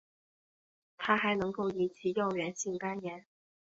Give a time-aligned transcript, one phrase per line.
[0.97, 3.23] 它还能够引起药源性肝炎。